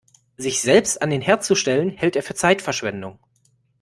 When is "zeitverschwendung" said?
2.33-3.19